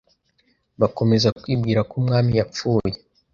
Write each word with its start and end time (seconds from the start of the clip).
Bakomeza 0.81 1.29
kwibwira 1.39 1.79
ko 1.89 1.93
umwami 2.01 2.31
yapfuye. 2.39 2.95